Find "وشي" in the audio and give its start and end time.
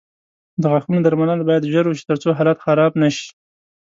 1.87-2.03